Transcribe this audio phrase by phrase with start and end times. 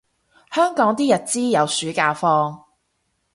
[0.49, 2.65] 香港啲日資有暑假放